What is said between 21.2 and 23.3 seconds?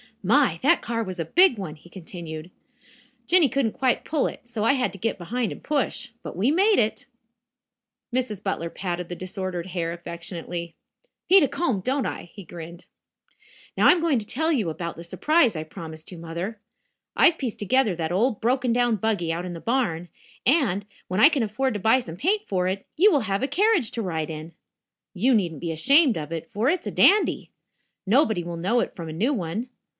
can afford to buy some paint for it, you will